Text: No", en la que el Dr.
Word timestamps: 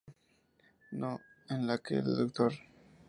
No", 1.03 1.11
en 1.49 1.67
la 1.67 1.77
que 1.77 1.97
el 1.99 2.11
Dr. 2.17 2.55